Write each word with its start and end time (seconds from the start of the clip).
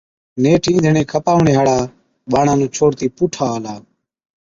نيٺ، 0.41 0.63
اِينڌڻي 0.69 1.03
کپاوَڻي 1.11 1.53
هاڙا 1.57 1.77
ٻاڙان 2.31 2.57
نُون 2.59 2.69
ڇوڙتِي 2.75 3.07
پُوٺا 3.15 3.45
آلا، 3.55 3.75